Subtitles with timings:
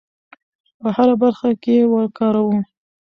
[0.79, 2.57] په هره برخه کې یې وکاروو.